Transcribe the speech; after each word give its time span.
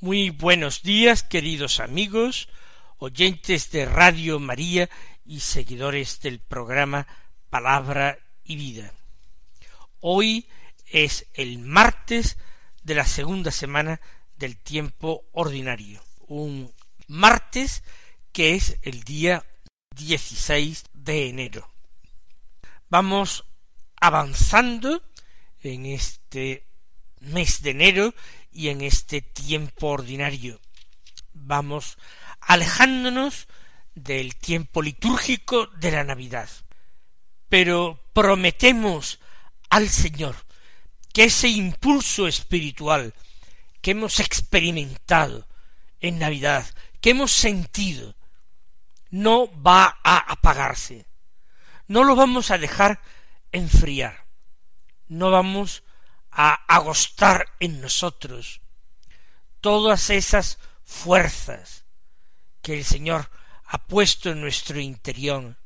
Muy 0.00 0.28
buenos 0.28 0.82
días, 0.82 1.22
queridos 1.22 1.80
amigos, 1.80 2.50
oyentes 2.98 3.70
de 3.70 3.86
Radio 3.86 4.38
María 4.38 4.90
y 5.24 5.40
seguidores 5.40 6.20
del 6.20 6.38
programa 6.38 7.06
Palabra 7.48 8.18
y 8.44 8.56
Vida. 8.56 8.92
Hoy 10.00 10.48
es 10.84 11.26
el 11.32 11.60
martes 11.60 12.36
de 12.82 12.94
la 12.94 13.06
segunda 13.06 13.50
semana 13.50 14.02
del 14.36 14.58
tiempo 14.58 15.24
ordinario, 15.32 16.02
un 16.28 16.74
martes 17.06 17.82
que 18.32 18.54
es 18.54 18.76
el 18.82 19.02
día 19.02 19.46
16 19.94 20.84
de 20.92 21.30
enero. 21.30 21.70
Vamos 22.90 23.46
avanzando 23.98 25.02
en 25.62 25.86
este 25.86 26.66
mes 27.20 27.62
de 27.62 27.70
enero 27.70 28.14
y 28.56 28.70
en 28.70 28.80
este 28.80 29.20
tiempo 29.20 29.88
ordinario. 29.88 30.60
Vamos 31.34 31.98
alejándonos 32.40 33.48
del 33.94 34.34
tiempo 34.36 34.80
litúrgico 34.80 35.66
de 35.66 35.90
la 35.90 36.04
Navidad. 36.04 36.48
Pero 37.50 38.02
prometemos 38.14 39.20
al 39.68 39.90
Señor 39.90 40.36
que 41.12 41.24
ese 41.24 41.48
impulso 41.48 42.26
espiritual 42.26 43.14
que 43.82 43.90
hemos 43.90 44.20
experimentado 44.20 45.46
en 46.00 46.18
Navidad, 46.18 46.66
que 47.00 47.10
hemos 47.10 47.32
sentido, 47.32 48.16
no 49.10 49.50
va 49.62 49.98
a 50.02 50.32
apagarse. 50.32 51.06
No 51.88 52.04
lo 52.04 52.16
vamos 52.16 52.50
a 52.50 52.58
dejar 52.58 53.00
enfriar. 53.52 54.26
No 55.08 55.30
vamos 55.30 55.84
a 56.38 56.52
agostar 56.68 57.48
en 57.60 57.80
nosotros 57.80 58.60
todas 59.62 60.10
esas 60.10 60.58
fuerzas 60.84 61.86
que 62.60 62.76
el 62.76 62.84
Señor 62.84 63.30
ha 63.64 63.78
puesto 63.78 64.30
en 64.30 64.42
nuestro 64.42 64.78
interior 64.78 65.56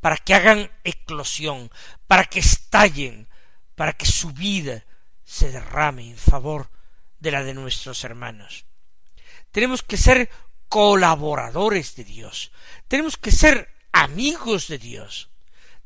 para 0.00 0.16
que 0.16 0.34
hagan 0.34 0.72
eclosión, 0.82 1.70
para 2.08 2.24
que 2.24 2.40
estallen, 2.40 3.28
para 3.76 3.92
que 3.92 4.06
su 4.06 4.32
vida 4.32 4.84
se 5.24 5.52
derrame 5.52 6.10
en 6.10 6.16
favor 6.16 6.70
de 7.20 7.30
la 7.30 7.44
de 7.44 7.54
nuestros 7.54 8.02
hermanos. 8.02 8.66
Tenemos 9.52 9.84
que 9.84 9.96
ser 9.96 10.28
colaboradores 10.68 11.94
de 11.94 12.02
Dios, 12.02 12.50
tenemos 12.88 13.16
que 13.16 13.30
ser 13.30 13.72
amigos 13.92 14.66
de 14.66 14.78
Dios, 14.78 15.30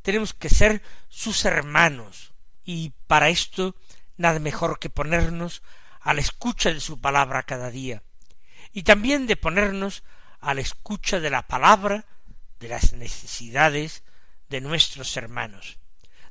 tenemos 0.01 0.33
que 0.33 0.49
ser 0.49 0.83
sus 1.11 1.45
hermanos, 1.45 2.33
y 2.65 2.95
para 3.07 3.29
esto 3.29 3.77
nada 4.21 4.39
mejor 4.39 4.79
que 4.79 4.91
ponernos 4.91 5.63
a 6.01 6.13
la 6.13 6.21
escucha 6.21 6.75
de 6.75 6.81
su 6.81 7.01
palabra 7.01 7.43
cada 7.43 7.71
día, 7.71 8.03
y 8.71 8.83
también 8.83 9.27
de 9.27 9.37
ponernos 9.37 10.05
a 10.41 10.53
la 10.53 10.61
escucha 10.61 11.21
de 11.21 11.31
la 11.31 11.47
palabra 11.47 12.05
de 12.59 12.69
las 12.69 12.93
necesidades 12.93 14.03
de 14.51 14.61
nuestros 14.61 15.17
hermanos, 15.17 15.79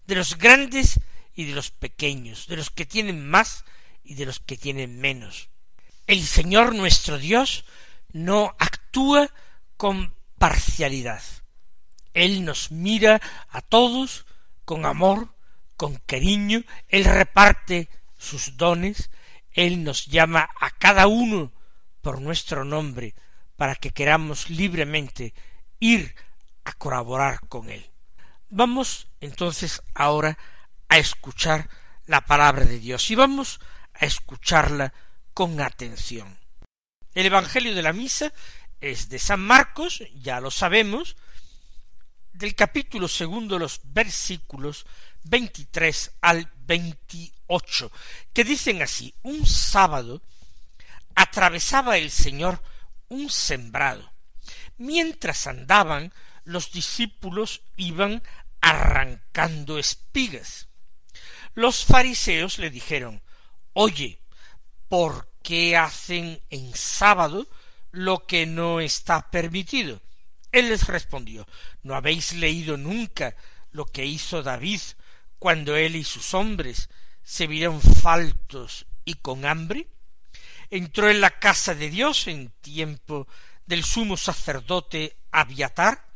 de 0.06 0.14
los 0.14 0.38
grandes 0.38 1.00
y 1.34 1.46
de 1.46 1.54
los 1.54 1.72
pequeños, 1.72 2.46
de 2.48 2.58
los 2.58 2.70
que 2.70 2.86
tienen 2.86 3.28
más 3.28 3.66
y 4.04 4.14
de 4.14 4.28
los 4.28 4.40
que 4.40 4.56
tienen 4.56 5.02
menos. 5.02 5.50
El 6.06 6.24
Señor 6.24 6.76
nuestro 6.76 7.18
Dios 7.18 7.66
no 8.12 8.56
actúa 8.60 9.32
con 9.78 10.14
parcialidad. 10.38 11.24
Él 12.14 12.46
nos 12.46 12.70
mira 12.72 13.20
a 13.50 13.62
todos 13.62 14.28
con 14.64 14.86
amor, 14.86 15.34
con 15.80 15.96
cariño, 15.96 16.66
Él 16.90 17.06
reparte 17.06 17.88
sus 18.18 18.58
dones, 18.58 19.10
Él 19.54 19.86
nos 19.86 20.08
llama 20.08 20.50
a 20.60 20.72
cada 20.72 21.08
uno 21.08 21.54
por 22.02 22.20
nuestro 22.20 22.66
nombre 22.66 23.16
para 23.56 23.76
que 23.76 23.92
queramos 23.92 24.50
libremente 24.50 25.34
ir 25.80 26.14
a 26.66 26.74
colaborar 26.74 27.40
con 27.48 27.70
Él. 27.70 27.90
Vamos 28.50 29.08
entonces 29.22 29.82
ahora 29.96 30.38
a 30.90 30.98
escuchar 30.98 31.70
la 32.08 32.26
palabra 32.26 32.66
de 32.66 32.80
Dios 32.80 33.10
y 33.10 33.16
vamos 33.16 33.62
a 33.94 34.06
escucharla 34.06 34.94
con 35.34 35.62
atención. 35.62 36.40
El 37.14 37.28
Evangelio 37.28 37.74
de 37.74 37.84
la 37.84 37.94
Misa 37.94 38.34
es 38.82 39.08
de 39.08 39.18
San 39.18 39.40
Marcos, 39.40 40.04
ya 40.16 40.42
lo 40.42 40.52
sabemos, 40.52 41.16
del 42.40 42.56
capítulo 42.56 43.10
segundo 43.10 43.60
los 43.60 43.82
versículos 43.84 44.86
23 45.26 46.12
al 46.22 46.50
28, 46.60 47.92
que 48.32 48.46
dicen 48.46 48.82
así, 48.82 49.14
un 49.24 49.46
sábado 49.46 50.22
atravesaba 51.16 51.98
el 51.98 52.10
Señor 52.10 52.64
un 53.10 53.30
sembrado. 53.30 54.10
Mientras 54.78 55.48
andaban, 55.48 56.14
los 56.46 56.72
discípulos 56.72 57.62
iban 57.76 58.24
arrancando 58.62 59.78
espigas. 59.78 60.70
Los 61.56 61.84
fariseos 61.84 62.58
le 62.58 62.70
dijeron, 62.70 63.22
Oye, 63.74 64.22
¿por 64.88 65.30
qué 65.44 65.76
hacen 65.76 66.42
en 66.50 66.74
sábado 66.74 67.50
lo 67.92 68.26
que 68.26 68.46
no 68.46 68.80
está 68.80 69.30
permitido? 69.30 70.02
Él 70.52 70.70
les 70.70 70.88
respondió, 70.88 71.48
¿no 71.84 71.96
habéis 71.96 72.34
leído 72.34 72.78
nunca 72.78 73.36
lo 73.72 73.86
que 73.86 74.06
hizo 74.06 74.42
David 74.42 74.82
cuando 75.38 75.76
él 75.76 75.96
y 75.96 76.04
sus 76.04 76.34
hombres 76.34 76.90
se 77.24 77.48
vieron 77.48 77.82
faltos 77.82 78.86
y 79.06 79.16
con 79.16 79.46
hambre? 79.46 79.88
Entró 80.70 81.10
en 81.10 81.22
la 81.22 81.40
casa 81.40 81.76
de 81.76 81.90
Dios 81.90 82.28
en 82.28 82.50
tiempo 82.62 83.28
del 83.66 83.84
sumo 83.84 84.18
sacerdote 84.18 85.16
Abiatar, 85.32 86.08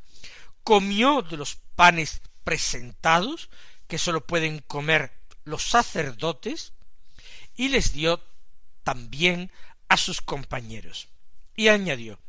comió 0.63 1.21
de 1.21 1.37
los 1.37 1.55
panes 1.75 2.21
presentados, 2.43 3.49
que 3.87 3.99
sólo 3.99 4.25
pueden 4.25 4.59
comer 4.59 5.13
los 5.43 5.63
sacerdotes, 5.63 6.73
y 7.55 7.69
les 7.69 7.93
dio 7.93 8.23
también 8.83 9.51
a 9.87 9.97
sus 9.97 10.21
compañeros. 10.21 11.09
Y 11.55 11.67
añadió, 11.67 12.19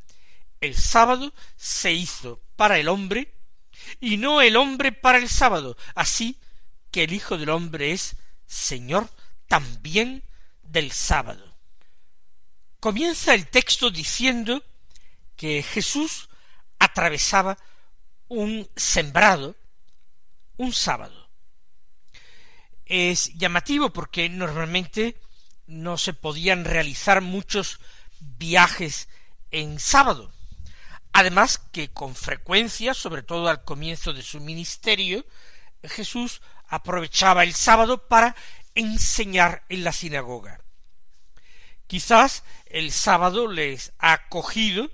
el 0.65 0.77
sábado 0.77 1.33
se 1.57 1.93
hizo 1.93 2.41
para 2.57 2.79
el 2.79 2.89
hombre, 2.89 3.35
y 4.01 4.17
no 4.17 4.41
el 4.41 4.57
hombre 4.57 4.93
para 4.93 5.19
el 5.19 5.29
sábado, 5.29 5.77
así 5.95 6.39
que 6.91 7.05
el 7.05 7.13
Hijo 7.13 7.37
del 7.39 7.51
Hombre 7.51 7.93
es 7.93 8.17
Señor 8.47 9.09
también 9.49 10.23
del 10.63 10.93
sábado. 10.93 11.57
Comienza 12.81 13.35
el 13.35 13.49
texto 13.49 13.91
diciendo 13.91 14.63
que 15.37 15.63
Jesús 15.63 16.29
atravesaba 16.79 17.59
un 18.29 18.69
sembrado 18.77 19.57
un 20.57 20.73
sábado. 20.73 21.29
Es 22.85 23.33
llamativo 23.35 23.93
porque 23.93 24.29
normalmente 24.29 25.19
no 25.67 25.97
se 25.97 26.13
podían 26.13 26.65
realizar 26.65 27.23
muchos 27.23 27.81
viajes 28.21 29.09
en 29.51 29.81
sábado. 29.81 30.34
Además 31.17 31.59
que 31.71 31.93
con 31.93 32.17
frecuencia, 32.17 32.93
sobre 32.93 33.23
todo 33.23 33.49
al 33.49 33.63
comienzo 33.63 34.13
de 34.13 34.23
su 34.23 34.41
ministerio, 34.41 35.25
Jesús 35.85 36.43
aprovechaba 36.67 37.45
el 37.45 37.55
sábado 37.55 38.09
para 38.09 38.35
enseñar 38.75 39.65
en 39.69 39.85
la 39.85 39.93
sinagoga. 39.93 40.61
Quizás 41.87 42.43
el 42.67 42.91
sábado 42.91 43.47
les 43.47 43.93
ha 44.01 44.29
cogido 44.29 44.91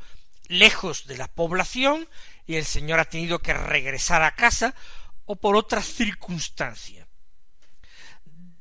lejos 0.47 1.07
de 1.07 1.17
la 1.17 1.27
población 1.27 2.07
y 2.47 2.57
el 2.57 2.67
Señor 2.67 3.01
ha 3.01 3.07
tenido 3.07 3.39
que 3.39 3.55
regresar 3.55 4.23
a 4.23 4.35
casa 4.35 4.75
o 5.25 5.37
por 5.37 5.57
otra 5.57 5.81
circunstancia. 5.81 7.09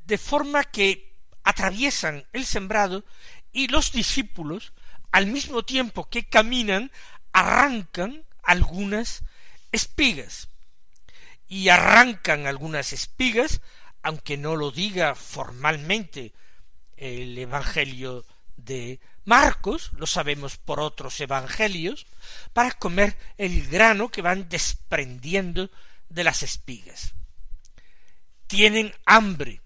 De 0.06 0.18
forma 0.18 0.64
que 0.64 1.14
atraviesan 1.44 2.26
el 2.32 2.46
sembrado 2.46 3.04
y 3.52 3.68
los 3.68 3.92
discípulos, 3.92 4.72
al 5.12 5.26
mismo 5.26 5.64
tiempo 5.64 6.10
que 6.10 6.30
caminan, 6.30 6.92
arrancan 7.34 8.24
algunas 8.44 9.24
espigas 9.72 10.50
y 11.48 11.70
arrancan 11.70 12.48
algunas 12.48 12.94
espigas, 12.94 13.62
aunque 14.02 14.38
no 14.38 14.56
lo 14.56 14.72
diga 14.72 15.16
formalmente 15.16 16.34
el 16.96 17.38
Evangelio 17.38 18.26
de 18.56 19.00
Marcos, 19.26 19.92
lo 19.94 20.08
sabemos 20.08 20.58
por 20.58 20.80
otros 20.80 21.20
evangelios, 21.20 22.08
para 22.54 22.72
comer 22.72 23.18
el 23.38 23.68
grano 23.68 24.10
que 24.10 24.22
van 24.22 24.50
desprendiendo 24.50 25.70
de 26.10 26.24
las 26.24 26.44
espigas. 26.44 27.14
Tienen 28.48 28.94
hambre, 29.06 29.62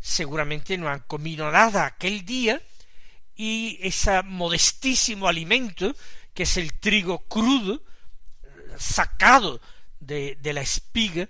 seguramente 0.00 0.78
no 0.78 0.88
han 0.88 1.00
comido 1.00 1.50
nada 1.50 1.86
aquel 1.86 2.24
día, 2.24 2.62
y 3.34 3.78
ese 3.82 4.22
modestísimo 4.22 5.28
alimento, 5.28 5.94
que 6.38 6.44
es 6.44 6.56
el 6.56 6.74
trigo 6.74 7.26
crudo, 7.26 7.82
sacado 8.78 9.60
de, 9.98 10.38
de 10.40 10.52
la 10.52 10.60
espiga, 10.60 11.28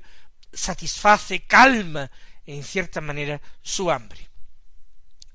satisface, 0.53 1.47
calma, 1.47 2.11
en 2.45 2.63
cierta 2.63 3.01
manera, 3.01 3.41
su 3.63 3.91
hambre. 3.91 4.29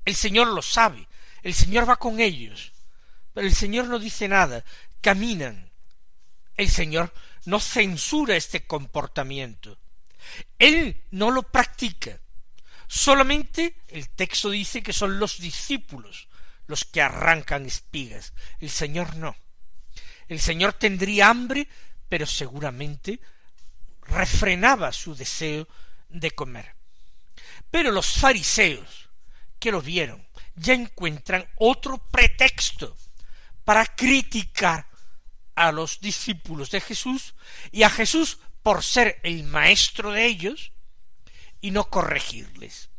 El 0.04 0.14
Señor 0.14 0.46
lo 0.46 0.62
sabe, 0.62 1.08
el 1.42 1.54
Señor 1.54 1.90
va 1.90 1.96
con 1.96 2.20
ellos, 2.20 2.70
pero 3.32 3.48
el 3.48 3.54
Señor 3.56 3.86
no 3.86 3.98
dice 3.98 4.28
nada, 4.28 4.64
caminan. 5.00 5.72
El 6.56 6.70
Señor 6.70 7.12
no 7.44 7.58
censura 7.58 8.36
este 8.36 8.68
comportamiento. 8.68 9.76
Él 10.56 11.02
no 11.10 11.32
lo 11.32 11.42
practica. 11.42 12.20
Solamente 12.86 13.74
el 13.88 14.08
texto 14.10 14.50
dice 14.50 14.84
que 14.84 14.92
son 14.92 15.18
los 15.18 15.40
discípulos 15.40 16.28
los 16.68 16.84
que 16.84 17.02
arrancan 17.02 17.66
espigas. 17.66 18.34
El 18.60 18.70
Señor 18.70 19.16
no. 19.16 19.34
El 20.28 20.40
Señor 20.40 20.74
tendría 20.74 21.28
hambre, 21.28 21.68
pero 22.08 22.26
seguramente 22.26 23.20
refrenaba 24.02 24.92
su 24.92 25.14
deseo 25.14 25.68
de 26.08 26.30
comer. 26.30 26.74
Pero 27.70 27.90
los 27.90 28.14
fariseos, 28.14 29.08
que 29.58 29.72
lo 29.72 29.80
vieron, 29.82 30.26
ya 30.56 30.74
encuentran 30.74 31.48
otro 31.56 31.98
pretexto 31.98 32.96
para 33.64 33.86
criticar 33.86 34.86
a 35.54 35.72
los 35.72 36.00
discípulos 36.00 36.70
de 36.70 36.80
Jesús 36.80 37.34
y 37.72 37.82
a 37.82 37.90
Jesús 37.90 38.38
por 38.62 38.82
ser 38.82 39.20
el 39.22 39.44
maestro 39.44 40.12
de 40.12 40.26
ellos 40.26 40.72
y 41.60 41.70
no 41.70 41.88
corregirles. 41.88 42.90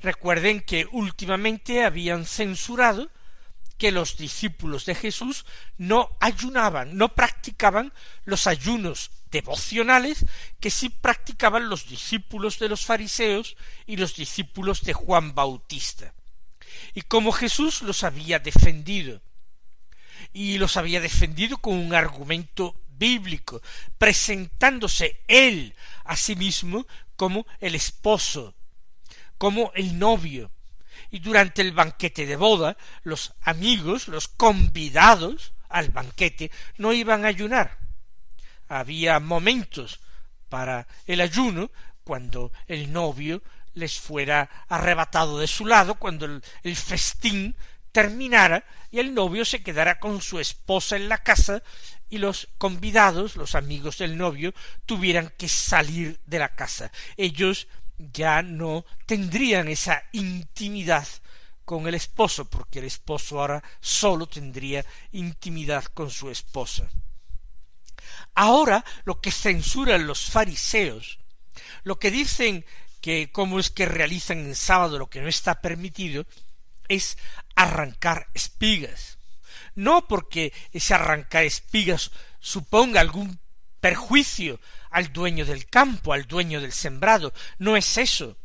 Recuerden 0.00 0.60
que 0.60 0.86
últimamente 0.90 1.84
habían 1.84 2.26
censurado 2.26 3.10
que 3.78 3.92
los 3.92 4.16
discípulos 4.16 4.86
de 4.86 4.94
Jesús 4.94 5.44
no 5.76 6.16
ayunaban, 6.20 6.96
no 6.96 7.14
practicaban 7.14 7.92
los 8.24 8.46
ayunos 8.46 9.10
devocionales 9.30 10.24
que 10.60 10.70
sí 10.70 10.88
practicaban 10.88 11.68
los 11.68 11.88
discípulos 11.88 12.58
de 12.58 12.68
los 12.68 12.86
fariseos 12.86 13.56
y 13.86 13.96
los 13.96 14.16
discípulos 14.16 14.82
de 14.82 14.94
Juan 14.94 15.34
Bautista. 15.34 16.14
Y 16.94 17.02
como 17.02 17.32
Jesús 17.32 17.82
los 17.82 18.04
había 18.04 18.38
defendido, 18.38 19.20
y 20.32 20.58
los 20.58 20.76
había 20.76 21.00
defendido 21.00 21.58
con 21.58 21.74
un 21.74 21.94
argumento 21.94 22.74
bíblico, 22.88 23.62
presentándose 23.98 25.20
él 25.28 25.74
a 26.04 26.16
sí 26.16 26.36
mismo 26.36 26.86
como 27.16 27.46
el 27.60 27.74
esposo, 27.74 28.54
como 29.38 29.72
el 29.74 29.98
novio, 29.98 30.50
y 31.10 31.20
durante 31.20 31.62
el 31.62 31.72
banquete 31.72 32.26
de 32.26 32.36
boda 32.36 32.76
los 33.02 33.34
amigos, 33.42 34.08
los 34.08 34.28
convidados 34.28 35.52
al 35.68 35.90
banquete, 35.90 36.50
no 36.78 36.92
iban 36.92 37.24
a 37.24 37.28
ayunar. 37.28 37.78
Había 38.68 39.20
momentos 39.20 40.00
para 40.48 40.86
el 41.06 41.20
ayuno 41.20 41.70
cuando 42.04 42.52
el 42.66 42.92
novio 42.92 43.42
les 43.74 43.98
fuera 43.98 44.48
arrebatado 44.68 45.38
de 45.38 45.46
su 45.46 45.66
lado, 45.66 45.96
cuando 45.96 46.24
el, 46.62 46.76
festín 46.76 47.54
terminara 47.92 48.64
y 48.90 48.98
el 48.98 49.14
novio 49.14 49.44
se 49.44 49.62
quedara 49.62 49.98
con 49.98 50.20
su 50.20 50.40
esposa 50.40 50.96
en 50.96 51.08
la 51.08 51.18
casa 51.18 51.62
y 52.08 52.18
los 52.18 52.48
convidados, 52.58 53.36
los 53.36 53.54
amigos 53.54 53.98
del 53.98 54.16
novio, 54.16 54.54
tuvieran 54.86 55.32
que 55.36 55.48
salir 55.48 56.18
de 56.26 56.38
la 56.38 56.54
casa. 56.54 56.90
Ellos 57.16 57.68
ya 57.98 58.42
no 58.42 58.84
tendrían 59.06 59.68
esa 59.68 60.02
intimidad 60.12 61.06
con 61.64 61.88
el 61.88 61.94
esposo, 61.94 62.44
porque 62.44 62.78
el 62.78 62.84
esposo 62.84 63.40
ahora 63.40 63.62
sólo 63.80 64.26
tendría 64.26 64.84
intimidad 65.12 65.84
con 65.84 66.10
su 66.10 66.30
esposa. 66.30 66.88
Ahora 68.34 68.84
lo 69.04 69.20
que 69.20 69.32
censuran 69.32 70.06
los 70.06 70.30
fariseos, 70.30 71.18
lo 71.82 71.98
que 71.98 72.10
dicen 72.10 72.64
que 73.00 73.30
cómo 73.32 73.58
es 73.58 73.70
que 73.70 73.86
realizan 73.86 74.38
en 74.38 74.54
sábado 74.54 74.98
lo 74.98 75.08
que 75.08 75.20
no 75.20 75.28
está 75.28 75.60
permitido, 75.60 76.26
es 76.88 77.18
arrancar 77.54 78.28
espigas. 78.34 79.18
No 79.74 80.06
porque 80.06 80.52
ese 80.72 80.94
arrancar 80.94 81.44
espigas 81.44 82.10
suponga 82.40 83.00
algún 83.00 83.38
perjuicio 83.80 84.60
al 84.90 85.12
dueño 85.12 85.44
del 85.44 85.66
campo, 85.66 86.12
al 86.12 86.26
dueño 86.26 86.60
del 86.60 86.72
sembrado. 86.72 87.32
No 87.58 87.76
es 87.76 87.98
eso. 87.98 88.36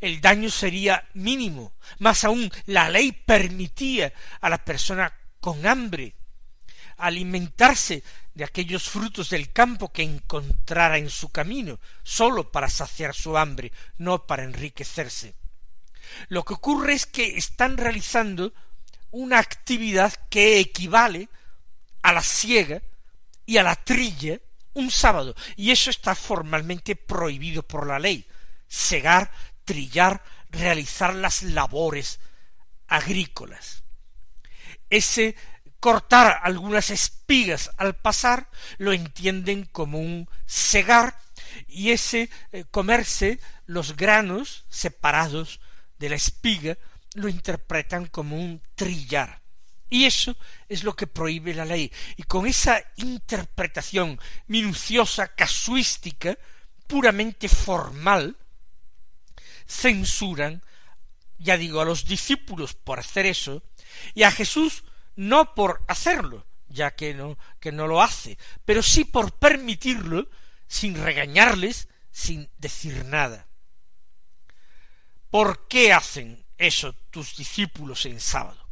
El 0.00 0.20
daño 0.20 0.50
sería 0.50 1.08
mínimo. 1.14 1.72
Más 1.98 2.24
aún, 2.24 2.50
la 2.66 2.88
ley 2.88 3.12
permitía 3.12 4.12
a 4.40 4.48
la 4.48 4.64
persona 4.64 5.12
con 5.40 5.66
hambre 5.66 6.14
alimentarse 6.98 8.02
de 8.34 8.44
aquellos 8.44 8.88
frutos 8.88 9.30
del 9.30 9.52
campo 9.52 9.92
que 9.92 10.02
encontrara 10.02 10.98
en 10.98 11.10
su 11.10 11.30
camino, 11.30 11.80
sólo 12.02 12.52
para 12.52 12.68
saciar 12.68 13.14
su 13.14 13.38
hambre, 13.38 13.72
no 13.96 14.26
para 14.26 14.44
enriquecerse. 14.44 15.34
Lo 16.28 16.44
que 16.44 16.54
ocurre 16.54 16.94
es 16.94 17.06
que 17.06 17.36
están 17.36 17.76
realizando 17.76 18.52
una 19.10 19.38
actividad 19.38 20.12
que 20.28 20.58
equivale 20.60 21.28
a 22.02 22.12
la 22.12 22.22
siega 22.22 22.82
y 23.46 23.56
a 23.56 23.62
la 23.62 23.76
trilla 23.76 24.40
un 24.78 24.90
sábado, 24.90 25.34
y 25.56 25.70
eso 25.70 25.90
está 25.90 26.14
formalmente 26.14 26.96
prohibido 26.96 27.62
por 27.62 27.86
la 27.86 27.98
ley. 27.98 28.26
Segar, 28.66 29.30
trillar, 29.64 30.22
realizar 30.50 31.14
las 31.14 31.42
labores 31.42 32.20
agrícolas. 32.86 33.82
Ese 34.88 35.36
cortar 35.80 36.40
algunas 36.42 36.90
espigas 36.90 37.70
al 37.76 37.94
pasar 37.94 38.48
lo 38.78 38.92
entienden 38.92 39.64
como 39.64 39.98
un 39.98 40.28
segar 40.46 41.18
y 41.66 41.90
ese 41.90 42.30
eh, 42.52 42.64
comerse 42.70 43.40
los 43.66 43.96
granos 43.96 44.64
separados 44.68 45.60
de 45.98 46.08
la 46.08 46.16
espiga 46.16 46.78
lo 47.14 47.28
interpretan 47.28 48.06
como 48.06 48.36
un 48.36 48.62
trillar. 48.74 49.37
Y 49.90 50.04
eso 50.04 50.36
es 50.68 50.84
lo 50.84 50.94
que 50.94 51.06
prohíbe 51.06 51.54
la 51.54 51.64
ley. 51.64 51.90
Y 52.16 52.24
con 52.24 52.46
esa 52.46 52.82
interpretación 52.96 54.20
minuciosa, 54.46 55.28
casuística, 55.28 56.36
puramente 56.86 57.48
formal, 57.48 58.36
censuran, 59.66 60.62
ya 61.38 61.56
digo, 61.56 61.80
a 61.80 61.84
los 61.84 62.04
discípulos 62.04 62.74
por 62.74 62.98
hacer 62.98 63.26
eso, 63.26 63.62
y 64.14 64.24
a 64.24 64.30
Jesús 64.30 64.84
no 65.16 65.54
por 65.54 65.82
hacerlo, 65.88 66.46
ya 66.68 66.94
que 66.94 67.14
no, 67.14 67.38
que 67.60 67.72
no 67.72 67.86
lo 67.86 68.02
hace, 68.02 68.38
pero 68.64 68.82
sí 68.82 69.04
por 69.04 69.32
permitirlo, 69.32 70.28
sin 70.66 71.02
regañarles, 71.02 71.88
sin 72.10 72.50
decir 72.58 73.04
nada. 73.04 73.48
¿Por 75.30 75.68
qué 75.68 75.92
hacen 75.92 76.44
eso 76.56 76.94
tus 77.10 77.36
discípulos 77.36 78.06
en 78.06 78.20
sábado? 78.20 78.67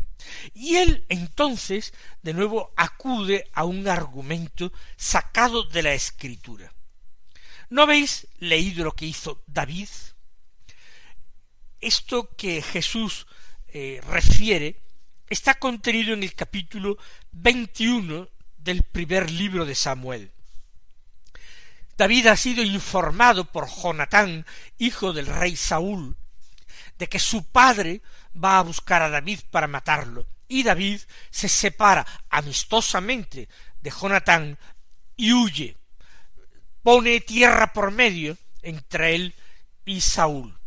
Y 0.54 0.76
él 0.76 1.04
entonces 1.08 1.92
de 2.22 2.34
nuevo 2.34 2.72
acude 2.76 3.48
a 3.52 3.64
un 3.64 3.88
argumento 3.88 4.72
sacado 4.96 5.64
de 5.64 5.82
la 5.82 5.94
escritura. 5.94 6.72
¿No 7.68 7.82
habéis 7.82 8.28
leído 8.38 8.84
lo 8.84 8.92
que 8.92 9.06
hizo 9.06 9.42
David? 9.46 9.88
Esto 11.80 12.34
que 12.36 12.62
Jesús 12.62 13.26
eh, 13.68 14.00
refiere 14.08 14.80
está 15.28 15.54
contenido 15.54 16.14
en 16.14 16.22
el 16.22 16.34
capítulo 16.34 16.96
21 17.32 18.28
del 18.58 18.82
primer 18.82 19.30
libro 19.30 19.64
de 19.64 19.74
Samuel. 19.74 20.30
David 21.96 22.26
ha 22.26 22.36
sido 22.36 22.62
informado 22.62 23.50
por 23.50 23.68
Jonatán, 23.68 24.44
hijo 24.78 25.12
del 25.12 25.26
rey 25.26 25.56
Saúl, 25.56 26.16
de 26.98 27.08
que 27.08 27.18
su 27.18 27.44
padre 27.44 28.02
va 28.42 28.58
a 28.58 28.62
buscar 28.62 29.02
a 29.02 29.08
David 29.08 29.40
para 29.50 29.66
matarlo, 29.66 30.26
y 30.48 30.62
David 30.62 31.00
se 31.30 31.48
separa 31.48 32.06
amistosamente 32.30 33.48
de 33.80 33.90
Jonatán 33.90 34.58
y 35.16 35.32
huye, 35.32 35.76
pone 36.82 37.20
tierra 37.20 37.72
por 37.72 37.90
medio 37.90 38.36
entre 38.62 39.14
él 39.14 39.34
y 39.84 40.00
Saúl. 40.00 40.58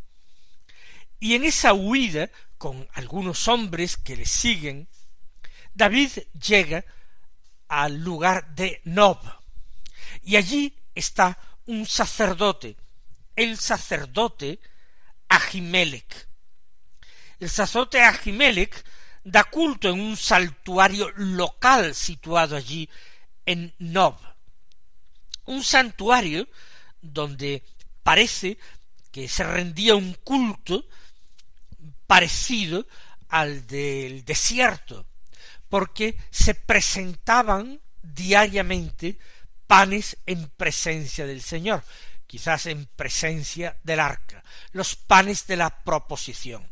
Y 1.20 1.36
en 1.36 1.44
esa 1.44 1.74
huida, 1.74 2.30
con 2.58 2.88
algunos 2.94 3.48
hombres 3.48 3.98
que 3.98 4.16
le 4.16 4.26
siguen, 4.26 4.88
David 5.74 6.12
llega 6.34 6.86
al 7.68 8.04
lugar 8.04 8.56
de 8.56 8.82
Nob, 8.86 9.20
y 10.24 10.36
allí 10.36 10.76
está 10.96 11.38
un 11.66 11.86
sacerdote, 11.86 12.78
el 13.36 13.58
sacerdote 13.58 14.60
Ahimelech. 15.28 16.29
El 17.40 17.50
sacerdote 17.50 18.02
Ahimelech 18.02 18.84
da 19.24 19.44
culto 19.46 19.90
en 19.90 20.00
un 20.00 20.18
santuario 20.18 21.10
local 21.16 21.96
situado 21.96 22.56
allí 22.56 22.90
en 23.46 23.74
Nob. 23.80 24.18
Un 25.46 25.64
santuario 25.64 26.48
donde 27.02 27.64
parece 28.04 28.58
que 29.12 29.28
se 29.28 29.44
rendía 29.44 29.96
un 29.96 30.14
culto 30.24 30.86
parecido 32.08 32.88
al 33.30 33.68
del 33.68 34.26
desierto, 34.26 35.06
porque 35.70 36.18
se 36.32 36.56
presentaban 36.56 37.80
diariamente 38.02 39.18
panes 39.68 40.18
en 40.26 40.50
presencia 40.50 41.26
del 41.26 41.42
Señor, 41.42 41.84
quizás 42.26 42.66
en 42.66 42.86
presencia 42.88 43.78
del 43.84 44.00
arca, 44.00 44.44
los 44.72 44.96
panes 44.96 45.46
de 45.48 45.58
la 45.58 45.84
proposición, 45.84 46.70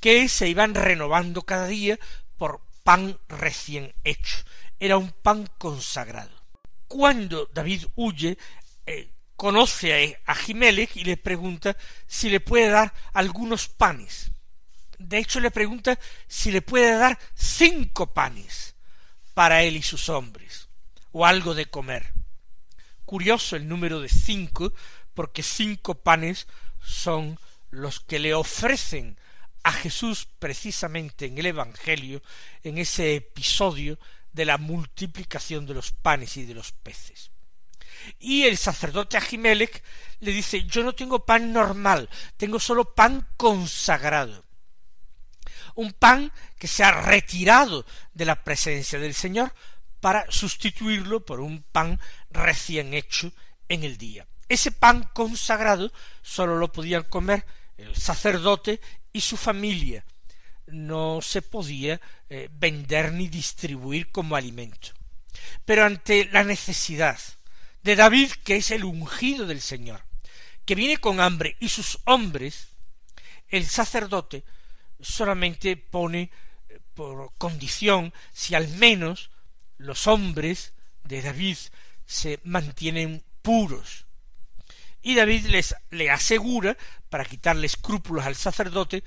que 0.00 0.28
se 0.28 0.48
iban 0.48 0.74
renovando 0.74 1.42
cada 1.42 1.66
día 1.66 1.98
por 2.36 2.60
pan 2.84 3.18
recién 3.28 3.94
hecho. 4.04 4.38
Era 4.80 4.96
un 4.96 5.10
pan 5.10 5.48
consagrado. 5.58 6.30
Cuando 6.86 7.50
David 7.52 7.84
huye, 7.96 8.38
eh, 8.86 9.10
conoce 9.36 10.18
a 10.24 10.34
Jimelech 10.34 10.96
y 10.96 11.04
le 11.04 11.16
pregunta 11.16 11.76
si 12.06 12.30
le 12.30 12.40
puede 12.40 12.68
dar 12.68 12.92
algunos 13.12 13.68
panes. 13.68 14.30
De 14.98 15.18
hecho, 15.18 15.38
le 15.38 15.50
pregunta 15.50 15.98
si 16.26 16.50
le 16.50 16.62
puede 16.62 16.96
dar 16.96 17.18
cinco 17.34 18.12
panes 18.12 18.74
para 19.34 19.62
él 19.62 19.76
y 19.76 19.82
sus 19.82 20.08
hombres, 20.08 20.68
o 21.12 21.24
algo 21.24 21.54
de 21.54 21.66
comer. 21.66 22.12
Curioso 23.04 23.54
el 23.54 23.68
número 23.68 24.00
de 24.00 24.08
cinco, 24.08 24.72
porque 25.14 25.42
cinco 25.42 25.94
panes 25.94 26.48
son 26.82 27.38
los 27.70 28.00
que 28.00 28.18
le 28.18 28.34
ofrecen 28.34 29.16
a 29.62 29.72
Jesús 29.72 30.28
precisamente 30.38 31.26
en 31.26 31.38
el 31.38 31.46
Evangelio, 31.46 32.22
en 32.62 32.78
ese 32.78 33.16
episodio 33.16 33.98
de 34.32 34.44
la 34.44 34.58
multiplicación 34.58 35.66
de 35.66 35.74
los 35.74 35.92
panes 35.92 36.36
y 36.36 36.44
de 36.44 36.54
los 36.54 36.72
peces. 36.72 37.30
Y 38.18 38.44
el 38.44 38.56
sacerdote 38.56 39.16
Ahimelech 39.16 39.82
le 40.20 40.32
dice, 40.32 40.64
yo 40.64 40.82
no 40.82 40.94
tengo 40.94 41.24
pan 41.24 41.52
normal, 41.52 42.08
tengo 42.36 42.60
solo 42.60 42.94
pan 42.94 43.28
consagrado. 43.36 44.44
Un 45.74 45.92
pan 45.92 46.32
que 46.58 46.68
se 46.68 46.82
ha 46.82 47.02
retirado 47.02 47.84
de 48.12 48.24
la 48.24 48.42
presencia 48.42 48.98
del 48.98 49.14
Señor 49.14 49.54
para 50.00 50.24
sustituirlo 50.30 51.24
por 51.24 51.40
un 51.40 51.62
pan 51.62 52.00
recién 52.30 52.94
hecho 52.94 53.32
en 53.68 53.84
el 53.84 53.98
día. 53.98 54.26
Ese 54.48 54.72
pan 54.72 55.08
consagrado 55.12 55.92
sólo 56.22 56.56
lo 56.56 56.72
podían 56.72 57.04
comer 57.04 57.44
el 57.76 57.94
sacerdote 57.96 58.80
y 59.12 59.20
su 59.20 59.36
familia. 59.36 60.04
No 60.66 61.20
se 61.22 61.42
podía 61.42 62.00
eh, 62.28 62.48
vender 62.52 63.12
ni 63.12 63.28
distribuir 63.28 64.10
como 64.10 64.36
alimento. 64.36 64.88
Pero 65.64 65.84
ante 65.84 66.26
la 66.26 66.44
necesidad 66.44 67.18
de 67.82 67.96
David, 67.96 68.32
que 68.44 68.56
es 68.56 68.70
el 68.70 68.84
ungido 68.84 69.46
del 69.46 69.60
Señor, 69.60 70.02
que 70.64 70.74
viene 70.74 70.98
con 70.98 71.20
hambre, 71.20 71.56
y 71.60 71.70
sus 71.70 71.98
hombres, 72.04 72.68
el 73.48 73.66
sacerdote 73.66 74.44
solamente 75.00 75.76
pone 75.76 76.30
eh, 76.68 76.80
por 76.94 77.32
condición 77.38 78.12
si 78.32 78.54
al 78.54 78.68
menos 78.68 79.30
los 79.78 80.06
hombres 80.06 80.72
de 81.04 81.22
David 81.22 81.56
se 82.04 82.40
mantienen 82.44 83.22
puros. 83.42 84.07
Y 85.02 85.14
David 85.14 85.46
les 85.46 85.74
le 85.90 86.10
asegura, 86.10 86.76
para 87.08 87.24
quitarle 87.24 87.66
escrúpulos 87.66 88.24
al 88.24 88.36
sacerdote, 88.36 89.04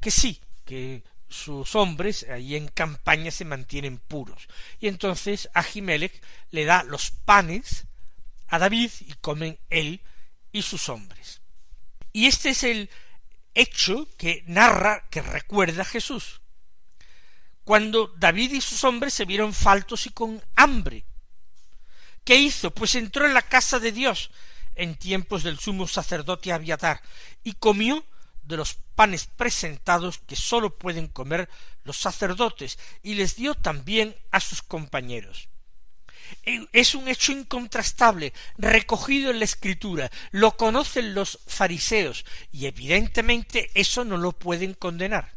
que 0.00 0.10
sí, 0.10 0.40
que 0.64 1.02
sus 1.28 1.74
hombres 1.74 2.26
ahí 2.28 2.56
en 2.56 2.68
campaña 2.68 3.30
se 3.30 3.44
mantienen 3.44 3.98
puros. 3.98 4.48
Y 4.78 4.88
entonces 4.88 5.48
Ahimelech 5.54 6.22
le 6.50 6.64
da 6.64 6.82
los 6.84 7.10
panes 7.10 7.86
a 8.48 8.58
David 8.58 8.90
y 9.00 9.14
comen 9.14 9.58
él 9.70 10.00
y 10.52 10.62
sus 10.62 10.88
hombres. 10.88 11.40
Y 12.12 12.26
este 12.26 12.50
es 12.50 12.62
el 12.64 12.90
hecho 13.54 14.06
que 14.18 14.44
narra, 14.46 15.08
que 15.10 15.22
recuerda 15.22 15.84
Jesús. 15.84 16.42
Cuando 17.64 18.08
David 18.18 18.52
y 18.52 18.60
sus 18.60 18.84
hombres 18.84 19.14
se 19.14 19.24
vieron 19.24 19.54
faltos 19.54 20.06
y 20.06 20.10
con 20.10 20.42
hambre. 20.56 21.04
¿Qué 22.24 22.36
hizo? 22.36 22.72
Pues 22.72 22.94
entró 22.94 23.24
en 23.24 23.34
la 23.34 23.42
casa 23.42 23.78
de 23.78 23.92
Dios 23.92 24.30
en 24.74 24.96
tiempos 24.96 25.42
del 25.42 25.58
sumo 25.58 25.86
sacerdote 25.86 26.52
Abiatar 26.52 27.00
y 27.42 27.54
comió 27.54 28.04
de 28.42 28.56
los 28.56 28.74
panes 28.94 29.26
presentados 29.26 30.18
que 30.18 30.36
sólo 30.36 30.76
pueden 30.76 31.08
comer 31.08 31.48
los 31.84 31.98
sacerdotes 31.98 32.78
y 33.02 33.14
les 33.14 33.36
dio 33.36 33.54
también 33.54 34.16
a 34.30 34.40
sus 34.40 34.62
compañeros. 34.62 35.48
Eh, 36.44 36.66
es 36.72 36.94
un 36.94 37.08
hecho 37.08 37.32
incontrastable, 37.32 38.32
recogido 38.56 39.30
en 39.30 39.38
la 39.38 39.44
escritura, 39.44 40.10
lo 40.30 40.56
conocen 40.56 41.14
los 41.14 41.38
fariseos, 41.46 42.24
y 42.50 42.66
evidentemente 42.66 43.70
eso 43.74 44.04
no 44.04 44.16
lo 44.16 44.32
pueden 44.32 44.74
condenar. 44.74 45.32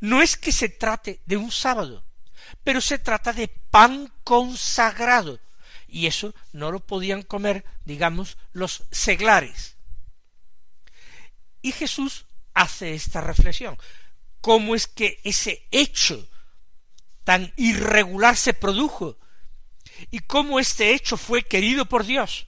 No 0.00 0.22
es 0.22 0.36
que 0.36 0.52
se 0.52 0.68
trate 0.68 1.20
de 1.26 1.36
un 1.36 1.50
sábado, 1.50 2.04
pero 2.64 2.80
se 2.80 2.98
trata 2.98 3.32
de 3.32 3.48
pan 3.48 4.12
consagrado, 4.24 5.38
y 5.88 6.06
eso 6.06 6.34
no 6.52 6.70
lo 6.70 6.80
podían 6.80 7.22
comer, 7.22 7.64
digamos, 7.84 8.36
los 8.52 8.84
seglares. 8.90 9.76
Y 11.62 11.72
Jesús 11.72 12.26
hace 12.54 12.94
esta 12.94 13.20
reflexión. 13.20 13.76
¿Cómo 14.40 14.74
es 14.74 14.86
que 14.86 15.20
ese 15.24 15.66
hecho 15.70 16.28
tan 17.28 17.52
irregular 17.56 18.38
se 18.38 18.54
produjo 18.54 19.18
y 20.10 20.20
cómo 20.20 20.58
este 20.58 20.94
hecho 20.94 21.18
fue 21.18 21.42
querido 21.42 21.84
por 21.84 22.06
Dios. 22.06 22.46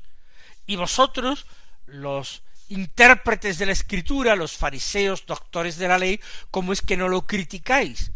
Y 0.67 0.77
vosotros, 0.77 1.45
los 1.85 2.43
intérpretes 2.69 3.59
de 3.59 3.67
la 3.67 3.73
escritura, 3.73 4.37
los 4.37 4.57
fariseos, 4.57 5.27
doctores 5.27 5.77
de 5.77 5.87
la 5.87 5.99
ley, 5.99 6.19
cómo 6.51 6.73
es 6.73 6.81
que 6.81 6.97
no 6.97 7.09
lo 7.09 7.27
criticáis, 7.27 8.13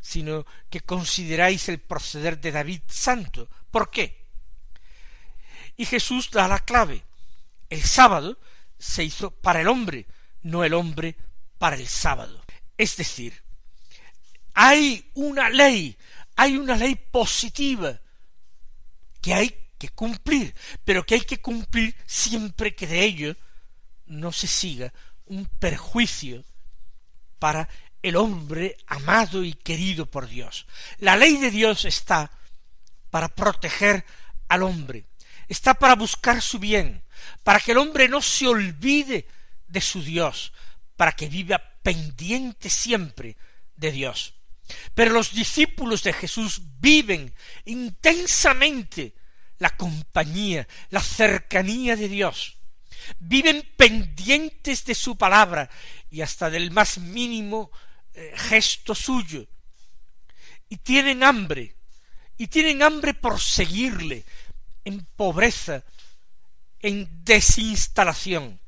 sino 0.00 0.44
que 0.68 0.80
consideráis 0.80 1.68
el 1.68 1.78
proceder 1.78 2.40
de 2.40 2.50
David 2.50 2.80
santo. 2.88 3.48
¿Por 3.70 3.88
qué? 3.88 4.23
Y 5.76 5.86
Jesús 5.86 6.30
da 6.30 6.48
la 6.48 6.60
clave. 6.60 7.02
El 7.70 7.82
sábado 7.82 8.38
se 8.78 9.04
hizo 9.04 9.30
para 9.30 9.60
el 9.60 9.68
hombre, 9.68 10.06
no 10.42 10.64
el 10.64 10.74
hombre 10.74 11.16
para 11.58 11.76
el 11.76 11.88
sábado. 11.88 12.42
Es 12.76 12.96
decir, 12.96 13.42
hay 14.52 15.10
una 15.14 15.48
ley, 15.50 15.96
hay 16.36 16.56
una 16.56 16.76
ley 16.76 16.94
positiva 16.94 18.00
que 19.20 19.34
hay 19.34 19.56
que 19.78 19.88
cumplir, 19.88 20.54
pero 20.84 21.04
que 21.04 21.14
hay 21.14 21.22
que 21.22 21.40
cumplir 21.40 21.96
siempre 22.06 22.74
que 22.74 22.86
de 22.86 23.04
ello 23.04 23.36
no 24.06 24.32
se 24.32 24.46
siga 24.46 24.92
un 25.26 25.46
perjuicio 25.46 26.44
para 27.38 27.68
el 28.02 28.16
hombre 28.16 28.76
amado 28.86 29.42
y 29.42 29.54
querido 29.54 30.06
por 30.06 30.28
Dios. 30.28 30.66
La 30.98 31.16
ley 31.16 31.38
de 31.38 31.50
Dios 31.50 31.84
está 31.84 32.30
para 33.10 33.28
proteger 33.28 34.04
al 34.48 34.62
hombre, 34.62 35.06
está 35.48 35.74
para 35.74 35.94
buscar 35.94 36.40
su 36.42 36.58
bien, 36.58 37.02
para 37.42 37.60
que 37.60 37.72
el 37.72 37.78
hombre 37.78 38.08
no 38.08 38.20
se 38.20 38.46
olvide 38.46 39.26
de 39.66 39.80
su 39.80 40.02
Dios, 40.02 40.52
para 40.96 41.12
que 41.12 41.28
viva 41.28 41.58
pendiente 41.82 42.70
siempre 42.70 43.36
de 43.76 43.92
Dios. 43.92 44.34
Pero 44.94 45.12
los 45.12 45.32
discípulos 45.32 46.02
de 46.02 46.12
Jesús 46.12 46.60
viven 46.80 47.34
intensamente 47.64 49.14
la 49.58 49.76
compañía, 49.76 50.66
la 50.90 51.00
cercanía 51.00 51.96
de 51.96 52.08
Dios. 52.08 52.56
Viven 53.18 53.68
pendientes 53.76 54.84
de 54.84 54.94
su 54.94 55.16
palabra 55.16 55.68
y 56.10 56.22
hasta 56.22 56.48
del 56.48 56.70
más 56.70 56.98
mínimo 56.98 57.70
eh, 58.14 58.32
gesto 58.34 58.94
suyo. 58.94 59.46
Y 60.68 60.78
tienen 60.78 61.22
hambre, 61.22 61.76
y 62.38 62.46
tienen 62.46 62.82
hambre 62.82 63.14
por 63.14 63.40
seguirle 63.40 64.24
en 64.84 65.06
pobreza, 65.16 65.82
en 66.80 67.24
desinstalación. 67.24 68.60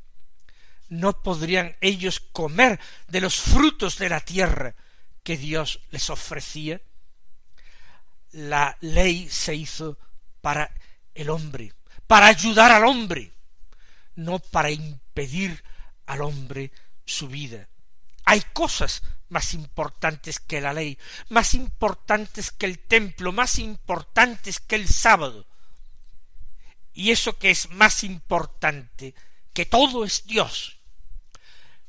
No 0.88 1.22
podrían 1.22 1.76
ellos 1.80 2.20
comer 2.20 2.78
de 3.08 3.20
los 3.20 3.36
frutos 3.36 3.98
de 3.98 4.08
la 4.08 4.20
tierra 4.20 4.74
que 5.22 5.36
Dios 5.36 5.80
les 5.90 6.08
ofrecía, 6.10 6.80
la 8.30 8.76
ley 8.80 9.28
se 9.28 9.54
hizo 9.54 9.98
para 10.40 10.70
el 11.14 11.30
hombre, 11.30 11.72
para 12.06 12.26
ayudar 12.26 12.70
al 12.70 12.84
hombre, 12.84 13.32
no 14.14 14.38
para 14.38 14.70
impedir 14.70 15.64
al 16.06 16.22
hombre 16.22 16.70
su 17.04 17.28
vida. 17.28 17.68
Hay 18.24 18.42
cosas 18.52 19.02
más 19.28 19.54
importantes 19.54 20.38
que 20.38 20.60
la 20.60 20.72
ley, 20.72 20.98
más 21.28 21.54
importantes 21.54 22.52
que 22.52 22.66
el 22.66 22.78
templo, 22.78 23.32
más 23.32 23.58
importantes 23.58 24.60
que 24.60 24.76
el 24.76 24.88
sábado. 24.88 25.46
Y 26.96 27.10
eso 27.10 27.38
que 27.38 27.50
es 27.50 27.70
más 27.70 28.02
importante 28.04 29.14
que 29.52 29.66
todo 29.66 30.02
es 30.02 30.26
Dios. 30.26 30.78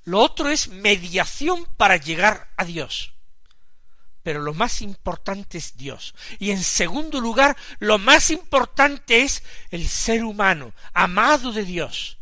Lo 0.04 0.20
otro 0.20 0.50
es 0.50 0.68
mediación 0.68 1.66
para 1.78 1.96
llegar 1.96 2.52
a 2.58 2.66
Dios 2.66 3.14
pero 4.28 4.42
lo 4.42 4.54
más 4.54 4.82
importante 4.82 5.58
es 5.58 5.78
Dios. 5.78 6.14
Y 6.38 6.52
en 6.52 6.62
segundo 6.62 7.22
lugar, 7.22 7.56
lo 7.80 7.98
más 7.98 8.30
importante 8.30 9.22
es 9.22 9.42
el 9.72 9.88
ser 9.88 10.26
humano, 10.26 10.74
amado 10.94 11.54
de 11.54 11.64
Dios, 11.64 12.18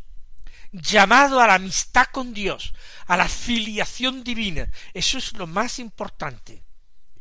llamado 0.70 1.40
a 1.40 1.48
la 1.48 1.54
amistad 1.54 2.06
con 2.12 2.32
Dios, 2.32 2.74
a 3.08 3.16
la 3.16 3.28
filiación 3.28 4.22
divina. 4.22 4.70
Eso 4.94 5.18
es 5.18 5.32
lo 5.32 5.48
más 5.48 5.80
importante. 5.80 6.62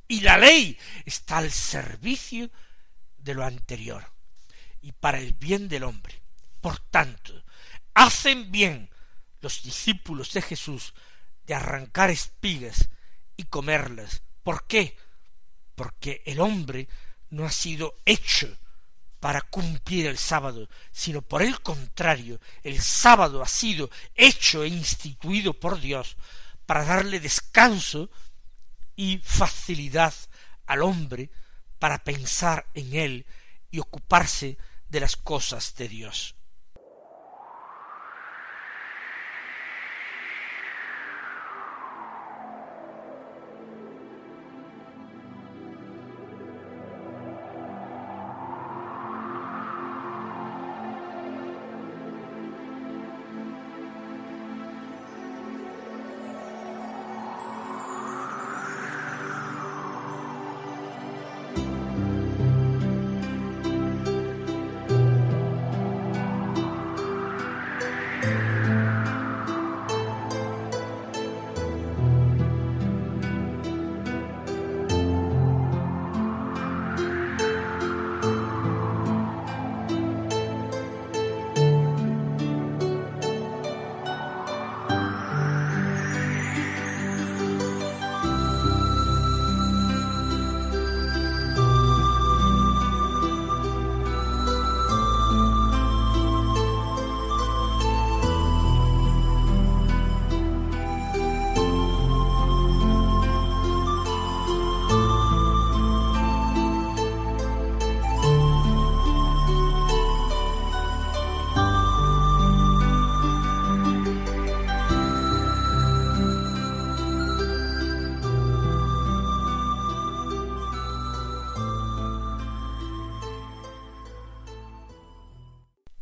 Y 0.07 0.21
la 0.21 0.37
ley 0.37 0.77
está 1.03 1.39
al 1.39 1.51
servicio 1.51 2.51
de 3.17 3.33
lo 3.33 3.43
anterior 3.43 4.14
y 4.85 4.91
para 4.91 5.17
el 5.17 5.33
bien 5.33 5.67
del 5.67 5.83
hombre. 5.83 6.21
Por 6.61 6.77
tanto, 6.77 7.43
hacen 7.95 8.51
bien 8.51 8.87
los 9.41 9.63
discípulos 9.63 10.31
de 10.33 10.43
Jesús 10.43 10.93
de 11.47 11.55
arrancar 11.55 12.11
espigas 12.11 12.89
y 13.35 13.45
comerlas. 13.45 14.21
¿Por 14.43 14.67
qué? 14.67 14.95
Porque 15.73 16.21
el 16.27 16.39
hombre 16.39 16.87
no 17.31 17.45
ha 17.45 17.51
sido 17.51 17.95
hecho 18.05 18.55
para 19.19 19.41
cumplir 19.41 20.05
el 20.05 20.19
sábado, 20.19 20.69
sino 20.91 21.23
por 21.23 21.41
el 21.41 21.61
contrario, 21.61 22.39
el 22.61 22.79
sábado 22.79 23.41
ha 23.41 23.47
sido 23.47 23.89
hecho 24.13 24.63
e 24.63 24.67
instituido 24.67 25.59
por 25.59 25.81
Dios 25.81 26.15
para 26.67 26.85
darle 26.85 27.19
descanso 27.19 28.11
y 28.95 29.17
facilidad 29.17 30.13
al 30.67 30.83
hombre 30.83 31.31
para 31.79 32.03
pensar 32.03 32.67
en 32.75 32.93
él 32.93 33.25
y 33.71 33.79
ocuparse 33.79 34.59
de 34.95 35.01
las 35.01 35.17
cosas 35.17 35.75
de 35.75 35.89
Dios. 35.89 36.35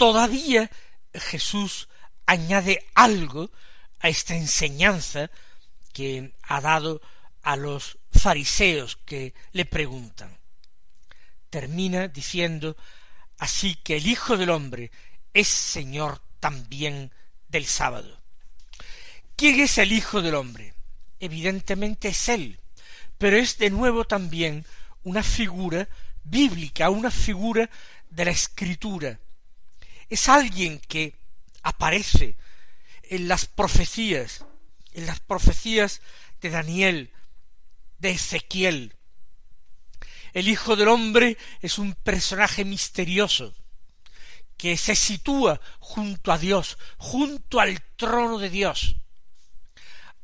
Todavía 0.04 0.70
Jesús 1.14 1.88
añade 2.26 2.86
algo 2.94 3.50
a 4.02 4.10
esta 4.10 4.36
enseñanza 4.36 5.32
que 5.94 6.34
ha 6.44 6.60
dado 6.60 7.02
a 7.42 7.56
los 7.56 7.98
fariseos 8.12 8.98
que 9.06 9.34
le 9.54 9.64
preguntan. 9.64 10.38
Termina 11.50 12.10
diciendo 12.10 12.76
así 13.38 13.76
que 13.76 13.96
el 13.96 14.08
Hijo 14.08 14.36
del 14.36 14.50
Hombre 14.50 14.92
es 15.34 15.48
Señor 15.48 16.22
también 16.42 17.14
del 17.48 17.66
sábado. 17.66 18.20
¿Quién 19.38 19.62
es 19.62 19.78
el 19.78 19.94
Hijo 19.94 20.22
del 20.22 20.36
Hombre? 20.36 20.74
Evidentemente 21.22 22.10
es 22.10 22.28
Él, 22.28 22.60
pero 23.18 23.38
es 23.38 23.58
de 23.58 23.70
nuevo 23.70 24.04
también 24.04 24.66
una 25.04 25.24
figura 25.24 25.88
bíblica, 26.26 26.90
una 26.90 27.10
figura 27.10 27.70
de 28.10 28.26
la 28.26 28.32
Escritura, 28.32 29.18
es 30.14 30.30
alguien 30.30 30.80
que 30.80 31.16
aparece 31.64 32.38
en 33.02 33.28
las 33.28 33.48
profecías, 33.48 34.46
en 34.94 35.08
las 35.08 35.20
profecías 35.20 36.02
de 36.40 36.52
Daniel, 36.52 37.12
de 37.98 38.12
Ezequiel. 38.12 38.96
El 40.34 40.48
Hijo 40.48 40.76
del 40.76 40.90
Hombre 40.90 41.36
es 41.62 41.80
un 41.80 41.96
personaje 41.96 42.64
misterioso 42.64 43.56
que 44.56 44.78
se 44.78 44.96
sitúa 44.96 45.60
junto 45.80 46.32
a 46.32 46.38
Dios, 46.38 46.78
junto 46.98 47.60
al 47.60 47.82
trono 47.96 48.38
de 48.38 48.52
Dios, 48.52 48.96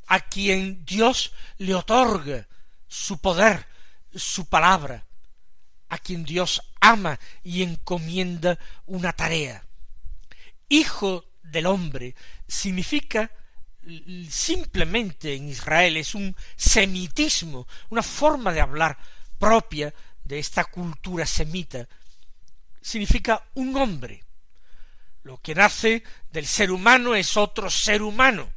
a 0.06 0.20
quien 0.20 0.86
Dios 0.86 1.32
le 1.58 1.74
otorga 1.74 2.48
su 2.88 3.18
poder, 3.18 3.66
su 4.14 4.46
palabra, 4.46 5.08
a 5.90 5.98
quien 5.98 6.24
Dios 6.26 6.62
ama 6.80 7.20
y 7.44 7.64
encomienda 7.64 8.60
una 8.86 9.14
tarea 9.14 9.66
hijo 10.70 11.26
del 11.42 11.66
hombre 11.66 12.16
significa 12.48 13.32
simplemente 14.30 15.34
en 15.34 15.50
Israel 15.50 15.98
es 15.98 16.14
un 16.14 16.36
semitismo, 16.56 17.68
una 17.90 18.04
forma 18.04 18.54
de 18.54 18.62
hablar 18.62 18.98
propia 19.38 19.94
de 20.24 20.40
esta 20.40 20.66
cultura 20.66 21.26
semita, 21.26 21.88
significa 22.82 23.44
un 23.56 23.76
hombre. 23.76 24.24
Lo 25.24 25.38
que 25.38 25.56
nace 25.56 26.04
del 26.32 26.46
ser 26.46 26.72
humano 26.72 27.16
es 27.16 27.36
otro 27.36 27.70
ser 27.70 28.02
humano. 28.02 28.52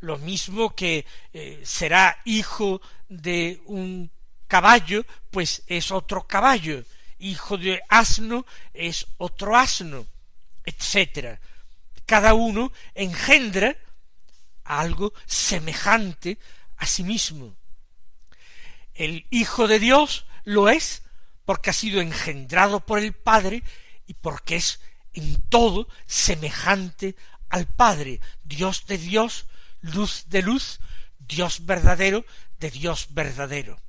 Lo 0.00 0.16
mismo 0.18 0.74
que 0.74 1.04
eh, 1.32 1.60
será 1.64 2.20
hijo 2.24 2.80
de 3.08 3.60
un 3.66 4.10
caballo, 4.48 5.04
pues 5.30 5.62
es 5.66 5.90
otro 5.90 6.26
caballo. 6.26 6.82
Hijo 7.18 7.58
de 7.58 7.82
asno 7.88 8.46
es 8.72 9.06
otro 9.18 9.56
asno 9.56 10.06
etcétera. 10.70 11.40
Cada 12.06 12.34
uno 12.34 12.72
engendra 12.94 13.76
algo 14.64 15.12
semejante 15.26 16.38
a 16.76 16.86
sí 16.86 17.02
mismo. 17.02 17.56
El 18.94 19.26
Hijo 19.30 19.68
de 19.68 19.78
Dios 19.78 20.26
lo 20.44 20.68
es 20.68 21.02
porque 21.44 21.70
ha 21.70 21.72
sido 21.72 22.00
engendrado 22.00 22.80
por 22.80 22.98
el 22.98 23.12
Padre 23.12 23.62
y 24.06 24.14
porque 24.14 24.56
es 24.56 24.80
en 25.12 25.40
todo 25.48 25.88
semejante 26.06 27.16
al 27.48 27.66
Padre, 27.66 28.20
Dios 28.44 28.86
de 28.86 28.98
Dios, 28.98 29.46
luz 29.80 30.24
de 30.28 30.42
luz, 30.42 30.80
Dios 31.18 31.66
verdadero 31.66 32.24
de 32.60 32.70
Dios 32.70 33.08
verdadero. 33.10 33.80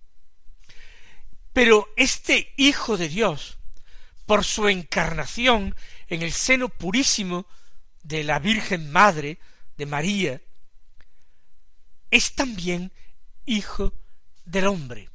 Pero 1.54 1.92
este 1.96 2.54
Hijo 2.58 2.98
de 2.98 3.10
Dios, 3.10 3.58
por 4.26 4.44
su 4.44 4.68
encarnación 4.70 5.76
en 6.12 6.22
el 6.24 6.34
seno 6.34 6.68
purísimo 6.68 7.46
de 8.04 8.26
la 8.26 8.38
Virgen 8.38 8.92
Madre 8.92 9.40
de 9.78 9.86
María, 9.86 10.42
es 12.12 12.36
también 12.36 12.92
hijo 13.46 13.94
del 14.44 14.68
hombre, 14.68 15.10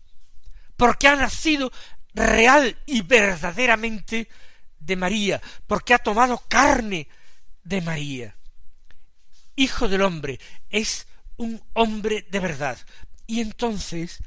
porque 0.74 1.06
ha 1.06 1.14
nacido 1.14 1.70
real 2.14 2.78
y 2.86 3.02
verdaderamente 3.02 4.30
de 4.78 4.96
María, 4.96 5.42
porque 5.66 5.92
ha 5.92 5.98
tomado 5.98 6.42
carne 6.48 7.08
de 7.62 7.82
María. 7.82 8.34
Hijo 9.54 9.88
del 9.88 10.00
hombre 10.00 10.40
es 10.70 11.06
un 11.36 11.62
hombre 11.74 12.26
de 12.30 12.40
verdad. 12.40 12.78
Y 13.26 13.42
entonces 13.42 14.20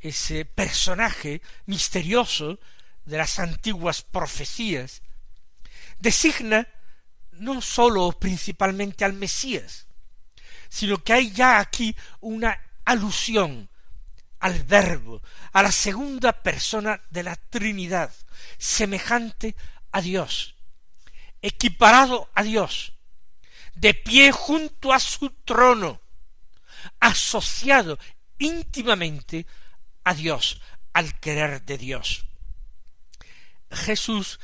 ese 0.00 0.46
personaje 0.46 1.42
misterioso 1.66 2.58
de 3.04 3.18
las 3.18 3.38
antiguas 3.38 4.00
profecías 4.00 5.02
designa 5.98 6.68
no 7.32 7.60
sólo 7.60 8.12
principalmente 8.12 9.04
al 9.04 9.12
Mesías, 9.12 9.86
sino 10.68 11.02
que 11.02 11.12
hay 11.12 11.30
ya 11.32 11.58
aquí 11.58 11.94
una 12.20 12.58
alusión 12.84 13.68
al 14.38 14.62
Verbo, 14.64 15.22
a 15.52 15.62
la 15.62 15.72
segunda 15.72 16.32
persona 16.32 17.00
de 17.10 17.22
la 17.22 17.36
Trinidad, 17.36 18.12
semejante 18.58 19.56
a 19.92 20.00
Dios, 20.00 20.54
equiparado 21.42 22.30
a 22.34 22.42
Dios, 22.42 22.92
de 23.74 23.94
pie 23.94 24.32
junto 24.32 24.92
a 24.92 25.00
su 25.00 25.30
trono, 25.30 26.00
asociado 27.00 27.98
íntimamente 28.38 29.46
a 30.04 30.14
Dios, 30.14 30.60
al 30.92 31.18
querer 31.18 31.62
de 31.62 31.78
Dios. 31.78 32.26
Jesús, 33.70 34.38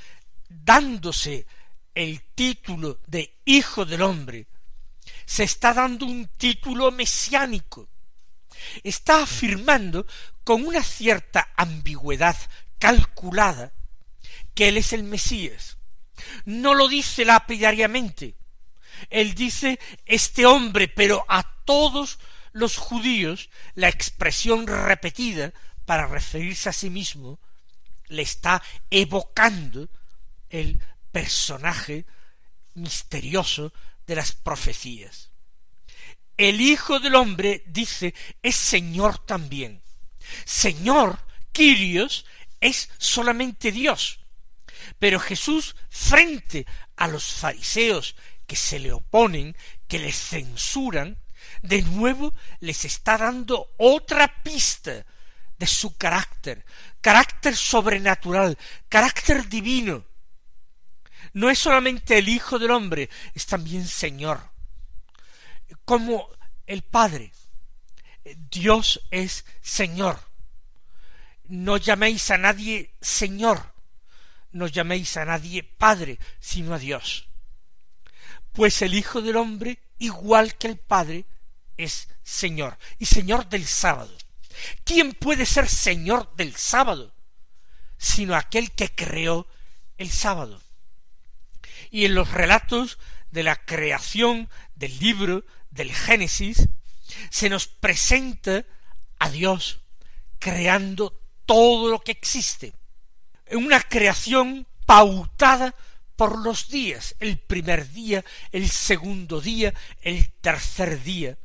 dándose 0.65 1.47
el 1.95 2.23
título 2.35 3.01
de 3.07 3.38
Hijo 3.45 3.85
del 3.85 4.03
Hombre, 4.03 4.47
se 5.25 5.45
está 5.45 5.75
dando 5.75 6.07
un 6.07 6.29
título 6.37 6.91
mesiánico. 6.91 7.88
Está 8.83 9.23
afirmando 9.23 10.07
con 10.45 10.65
una 10.65 10.83
cierta 10.83 11.53
ambigüedad 11.57 12.37
calculada 12.79 13.73
que 14.55 14.69
Él 14.69 14.77
es 14.77 14.93
el 14.93 15.03
Mesías. 15.03 15.79
No 16.45 16.75
lo 16.75 16.88
dice 16.88 17.25
lapidariamente. 17.25 18.37
Él 19.11 19.35
dice 19.35 19.81
este 20.07 20.47
hombre, 20.47 20.88
pero 20.88 21.25
a 21.29 21.43
todos 21.65 22.19
los 22.53 22.77
judíos 22.77 23.51
la 23.75 23.88
expresión 23.88 24.67
repetida 24.67 25.53
para 25.85 26.07
referirse 26.07 26.69
a 26.69 26.73
sí 26.73 26.91
mismo 26.91 27.41
le 28.09 28.23
está 28.23 28.62
evocando 28.91 29.88
el 30.53 30.79
personaje 31.11 32.07
misterioso 32.75 33.73
de 34.07 34.15
las 34.15 34.33
profecías. 34.33 35.31
El 36.37 36.61
Hijo 36.61 37.01
del 37.01 37.15
Hombre, 37.17 37.62
dice, 37.67 38.15
es 38.43 38.57
Señor 38.57 39.19
también. 39.19 39.83
Señor, 40.45 41.19
Quirios, 41.53 42.25
es 42.61 42.88
solamente 42.99 43.73
Dios. 43.73 44.21
Pero 44.99 45.19
Jesús, 45.21 45.77
frente 45.91 46.67
a 46.97 47.09
los 47.09 47.33
fariseos 47.33 48.15
que 48.47 48.57
se 48.57 48.79
le 48.79 48.93
oponen, 48.93 49.57
que 49.88 49.99
le 49.99 50.12
censuran, 50.12 51.19
de 51.62 51.83
nuevo 51.83 52.33
les 52.61 52.85
está 52.85 53.19
dando 53.19 53.73
otra 53.79 54.43
pista 54.43 55.05
de 55.59 55.67
su 55.67 55.97
carácter, 55.97 56.65
carácter 57.01 57.57
sobrenatural, 57.57 58.59
carácter 58.88 59.49
divino. 59.49 60.05
No 61.33 61.51
es 61.51 61.59
solamente 61.59 62.18
el 62.18 62.29
Hijo 62.29 62.59
del 62.59 62.71
Hombre, 62.71 63.09
es 63.35 63.47
también 63.47 63.87
Señor. 63.87 64.51
Como 65.85 66.29
el 66.66 66.83
Padre, 66.83 67.33
Dios 68.51 69.01
es 69.11 69.45
Señor. 69.61 70.21
No 71.45 71.77
llaméis 71.77 72.31
a 72.31 72.38
nadie 72.38 72.95
Señor, 73.01 73.75
no 74.53 74.66
llaméis 74.66 75.16
a 75.16 75.25
nadie 75.25 75.62
Padre, 75.62 76.18
sino 76.38 76.75
a 76.75 76.79
Dios. 76.79 77.29
Pues 78.53 78.83
el 78.83 78.95
Hijo 78.95 79.23
del 79.23 79.37
Hombre, 79.37 79.79
igual 79.99 80.57
que 80.57 80.68
el 80.68 80.79
Padre, 80.79 81.25
es 81.77 82.09
Señor, 82.23 82.79
y 82.99 83.07
Señor 83.07 83.49
del 83.49 83.66
sábado. 83.66 84.14
¿Quién 84.85 85.12
puede 85.12 85.47
ser 85.47 85.68
Señor 85.68 86.35
del 86.37 86.55
sábado? 86.55 87.14
sino 88.03 88.35
aquel 88.35 88.73
que 88.73 88.92
creó 88.92 89.47
el 89.97 90.11
sábado. 90.11 90.61
Y 91.92 92.07
en 92.07 92.16
los 92.16 92.33
relatos 92.33 92.98
de 93.31 93.42
la 93.44 93.55
creación 93.55 94.48
del 94.74 94.98
libro 94.98 95.44
del 95.70 95.94
Génesis, 95.94 96.68
se 97.31 97.48
nos 97.48 97.68
presenta 97.68 98.64
a 99.18 99.31
Dios 99.31 99.83
creando 100.38 101.20
todo 101.46 101.90
lo 101.90 102.00
que 102.00 102.12
existe. 102.12 102.72
Una 103.50 103.81
creación 103.81 104.66
pautada 104.87 105.74
por 106.16 106.38
los 106.38 106.68
días, 106.68 107.14
el 107.20 107.38
primer 107.38 107.90
día, 107.90 108.24
el 108.52 108.70
segundo 108.70 109.40
día, 109.40 109.74
el 110.00 110.33
tercer 110.40 111.02
día, 111.02 111.37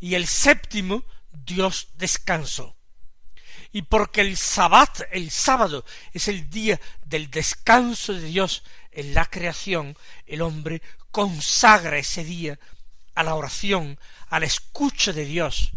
y 0.00 0.14
el 0.14 0.26
séptimo 0.26 1.04
Dios 1.32 1.88
descansó. 1.96 2.76
Y 3.72 3.82
porque 3.82 4.22
el 4.22 4.36
sabbat, 4.36 5.02
el 5.10 5.30
sábado, 5.30 5.84
es 6.12 6.28
el 6.28 6.48
día 6.48 6.80
del 7.04 7.30
descanso 7.30 8.14
de 8.14 8.22
Dios 8.22 8.62
en 8.96 9.14
la 9.14 9.26
creación, 9.26 9.96
el 10.26 10.42
hombre 10.42 10.82
consagra 11.12 11.98
ese 11.98 12.24
día 12.24 12.58
a 13.14 13.22
la 13.22 13.34
oración, 13.34 14.00
a 14.28 14.40
la 14.40 14.46
escucha 14.46 15.12
de 15.12 15.26
Dios, 15.26 15.72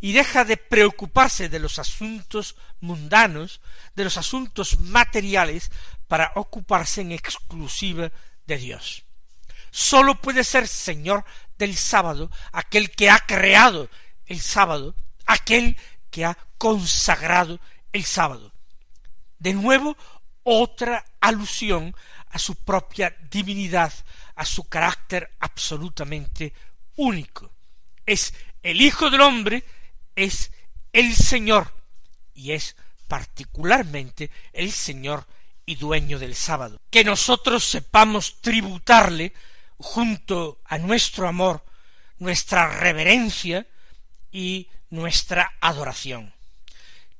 y 0.00 0.12
deja 0.12 0.44
de 0.44 0.56
preocuparse 0.56 1.48
de 1.48 1.58
los 1.58 1.78
asuntos 1.78 2.56
mundanos, 2.80 3.60
de 3.94 4.04
los 4.04 4.16
asuntos 4.16 4.78
materiales, 4.80 5.70
para 6.08 6.32
ocuparse 6.36 7.00
en 7.00 7.12
exclusiva 7.12 8.10
de 8.46 8.56
Dios. 8.56 9.04
Sólo 9.70 10.20
puede 10.20 10.44
ser 10.44 10.68
Señor 10.68 11.24
del 11.58 11.76
sábado 11.76 12.30
aquel 12.52 12.90
que 12.90 13.10
ha 13.10 13.18
creado 13.18 13.90
el 14.26 14.40
sábado, 14.40 14.94
aquel 15.26 15.76
que 16.10 16.24
ha 16.24 16.38
consagrado 16.58 17.58
el 17.92 18.04
sábado. 18.04 18.52
De 19.38 19.52
nuevo, 19.52 19.96
otra 20.44 21.04
alusión 21.20 21.96
a 22.34 22.38
su 22.40 22.56
propia 22.56 23.16
divinidad, 23.30 23.92
a 24.34 24.44
su 24.44 24.64
carácter 24.68 25.30
absolutamente 25.38 26.52
único. 26.96 27.52
Es 28.04 28.34
el 28.60 28.82
Hijo 28.82 29.08
del 29.08 29.20
Hombre, 29.20 29.62
es 30.16 30.50
el 30.92 31.14
Señor, 31.14 31.72
y 32.34 32.50
es 32.50 32.74
particularmente 33.06 34.32
el 34.52 34.72
Señor 34.72 35.26
y 35.64 35.76
dueño 35.76 36.18
del 36.18 36.34
sábado. 36.34 36.80
Que 36.90 37.04
nosotros 37.04 37.62
sepamos 37.64 38.40
tributarle, 38.40 39.32
junto 39.78 40.60
a 40.64 40.78
nuestro 40.78 41.28
amor, 41.28 41.64
nuestra 42.18 42.66
reverencia, 42.80 43.66
y 44.32 44.68
nuestra 44.90 45.54
adoración. 45.60 46.34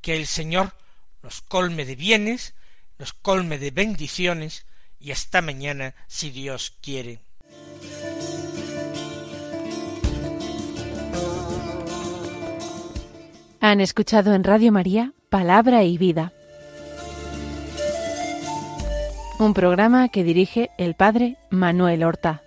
Que 0.01 0.17
el 0.17 0.27
Señor 0.27 0.77
nos 1.23 1.41
colme 1.43 1.85
de 1.85 1.95
bienes, 1.95 2.55
nos 2.99 3.13
colme 3.13 3.59
de 3.59 3.71
bendiciones, 3.71 4.67
y 5.05 5.13
hasta 5.13 5.43
mañana, 5.43 5.95
si 6.07 6.31
Dios 6.31 6.79
quiere. 6.81 7.21
Han 13.61 13.83
escuchado 13.83 14.33
en 14.33 14.45
Radio 14.45 14.73
María 14.73 15.13
Palabra 15.29 15.85
y 15.85 15.99
Vida, 15.99 16.33
un 19.39 19.53
programa 19.53 20.09
que 20.09 20.25
dirige 20.25 20.71
el 20.79 20.95
Padre 20.95 21.37
Manuel 21.51 22.03
Horta. 22.03 22.44